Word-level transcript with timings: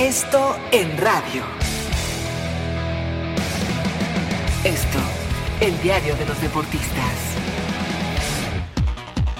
Esto 0.00 0.54
en 0.70 0.96
radio. 0.96 1.42
Esto, 4.62 4.98
el 5.60 5.76
diario 5.82 6.14
de 6.14 6.24
los 6.24 6.40
deportistas. 6.40 7.28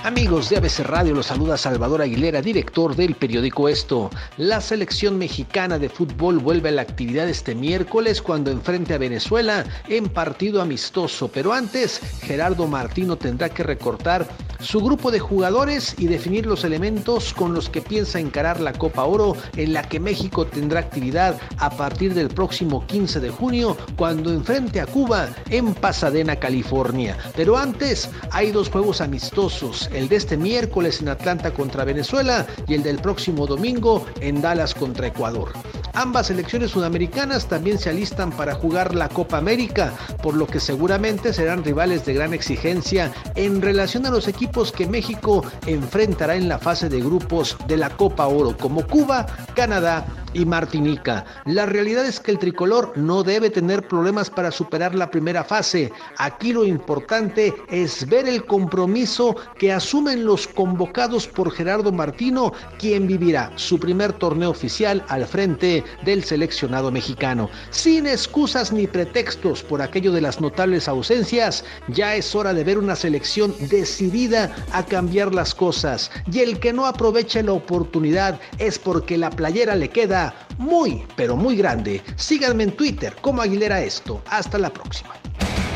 Amigos 0.03 0.49
de 0.49 0.57
ABC 0.57 0.81
Radio, 0.81 1.15
los 1.15 1.27
saluda 1.27 1.57
Salvador 1.57 2.03
Aguilera, 2.03 2.43
director 2.43 2.97
del 2.97 3.15
periódico 3.15 3.69
Esto. 3.69 4.11
La 4.37 4.61
selección 4.61 5.17
mexicana 5.17 5.79
de 5.79 5.89
fútbol 5.89 6.41
vuelve 6.41 6.71
a 6.71 6.73
la 6.73 6.83
actividad 6.83 7.29
este 7.29 7.55
miércoles 7.55 8.21
cuando 8.21 8.51
enfrente 8.51 8.95
a 8.95 8.99
Venezuela 8.99 9.65
en 9.89 10.09
partido 10.09 10.61
amistoso, 10.61 11.29
pero 11.29 11.53
antes 11.53 12.01
Gerardo 12.23 12.67
Martino 12.67 13.17
tendrá 13.17 13.49
que 13.49 13.63
recortar 13.63 14.27
su 14.61 14.81
grupo 14.81 15.11
de 15.11 15.21
jugadores 15.21 15.95
y 15.99 16.07
definir 16.07 16.47
los 16.47 16.65
elementos 16.65 17.33
con 17.33 17.55
los 17.55 17.69
que 17.69 17.81
piensa 17.81 18.19
encarar 18.19 18.61
la 18.61 18.73
Copa 18.73 19.05
Oro 19.05 19.37
en 19.57 19.73
la 19.73 19.83
que 19.83 20.01
México 20.01 20.47
tendrá 20.47 20.81
actividad 20.81 21.39
a 21.59 21.71
partir 21.71 22.15
del 22.15 22.29
próximo 22.29 22.87
15 22.87 23.21
de 23.21 23.31
junio 23.31 23.77
cuando 23.97 24.33
enfrente 24.33 24.81
a 24.81 24.87
Cuba 24.87 25.29
en 25.51 25.75
Pasadena, 25.75 26.37
California. 26.37 27.17
Pero 27.37 27.57
antes 27.57 28.11
hay 28.31 28.51
dos 28.51 28.69
juegos 28.69 29.01
amistosos, 29.01 29.89
el 29.93 30.09
de 30.09 30.17
este 30.17 30.37
miércoles 30.37 31.01
en 31.01 31.09
Atlanta 31.09 31.53
contra 31.53 31.85
Venezuela 31.85 32.47
y 32.67 32.75
el 32.75 32.83
del 32.83 32.99
próximo 32.99 33.47
domingo 33.47 34.05
en 34.21 34.41
Dallas 34.41 34.75
contra 34.75 35.07
Ecuador. 35.07 35.53
Ambas 35.99 36.29
selecciones 36.29 36.71
sudamericanas 36.71 37.47
también 37.49 37.77
se 37.77 37.91
alistan 37.91 38.31
para 38.31 38.55
jugar 38.55 38.95
la 38.95 39.09
Copa 39.09 39.37
América, 39.37 39.93
por 40.23 40.37
lo 40.37 40.47
que 40.47 40.61
seguramente 40.61 41.33
serán 41.33 41.65
rivales 41.65 42.07
de 42.07 42.15
gran 42.15 42.33
exigencia 42.35 43.11
en 43.35 43.61
relación 43.61 44.07
a 44.07 44.11
los 44.11 44.29
equipos 44.29 44.71
que 44.71 44.87
México 44.87 45.45
enfrentará 45.67 46.37
en 46.37 46.49
la 46.49 46.61
fase 46.61 46.89
de 46.89 47.01
grupos 47.01 47.57
de 47.67 47.79
la 47.79 47.91
Copa 47.91 48.29
Oro, 48.29 48.57
como 48.57 48.87
Cuba, 48.87 49.27
Canadá 49.57 50.07
y 50.33 50.45
Martinica. 50.45 51.25
La 51.47 51.67
realidad 51.67 52.07
es 52.07 52.21
que 52.21 52.31
el 52.31 52.39
tricolor 52.39 52.93
no 52.97 53.23
debe 53.23 53.51
tener 53.51 53.87
problemas 53.87 54.31
para 54.31 54.51
superar 54.51 54.95
la 54.95 55.11
primera 55.11 55.45
fase. 55.45 55.93
Aquí 56.19 56.53
lo 56.53 56.65
importante 56.65 57.55
es 57.69 58.07
ver 58.09 58.29
el 58.29 58.45
compromiso 58.45 59.37
que 59.59 59.73
asumen 59.73 60.25
los 60.25 60.47
convocados 60.47 61.27
por 61.27 61.51
Gerardo 61.51 61.93
Martino, 61.93 62.53
quien 62.79 63.07
vivirá 63.07 63.53
su 63.57 63.79
primer 63.79 64.13
torneo 64.13 64.51
oficial 64.51 65.05
al 65.09 65.27
frente 65.27 65.85
del 66.05 66.25
seleccionado 66.25 66.91
mexicano. 66.91 67.49
Sin 67.71 68.07
excusas 68.07 68.73
ni 68.73 68.87
pretextos 68.87 69.63
por 69.63 69.83
aquello 69.83 70.13
de 70.13 70.21
las 70.21 70.41
notables 70.41 70.89
ausencias, 70.89 71.65
ya 71.89 72.15
es 72.15 72.35
hora 72.35 72.53
de 72.53 72.65
ver 72.65 72.79
una 72.79 72.97
selección 72.97 73.55
decidida 73.69 74.55
a 74.73 74.85
cambiar 74.85 75.35
las 75.35 75.55
cosas. 75.55 76.11
Y 76.31 76.41
el 76.41 76.59
que 76.61 76.73
no 76.73 76.87
aproveche 76.87 77.43
la 77.43 77.53
oportunidad 77.53 78.41
es 78.59 78.79
porque 78.79 79.17
la 79.17 79.31
playera 79.31 79.75
le 79.75 79.89
queda 79.89 80.18
muy, 80.59 81.05
pero 81.17 81.37
muy 81.37 81.57
grande. 81.57 82.03
Síganme 82.17 82.65
en 82.65 82.73
Twitter 82.73 83.15
como 83.21 83.43
Aguilera 83.43 83.81
Esto. 83.81 84.23
Hasta 84.31 84.59
la 84.59 84.71
próxima. 84.71 85.15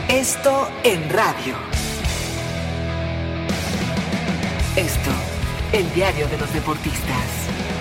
Esto 0.09 0.69
en 0.83 1.09
radio. 1.11 1.55
Esto, 4.77 5.11
el 5.73 5.93
diario 5.95 6.27
de 6.29 6.39
los 6.39 6.53
deportistas. 6.53 7.72